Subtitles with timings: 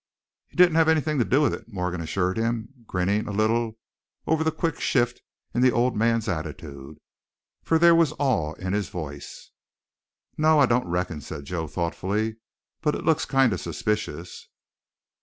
[0.47, 3.77] "He didn't have anything to do with it," Morgan assured him, grinning a little
[4.25, 5.21] over the quick shift
[5.53, 6.97] in the old man's attitude,
[7.61, 9.51] for there was awe in his voice.
[10.39, 12.37] "No, I don't reckon," said Joe thoughtfully,
[12.81, 14.47] "but it looks kind of suspicious."